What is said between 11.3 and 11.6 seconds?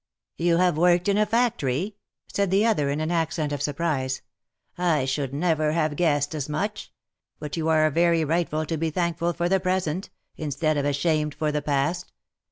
for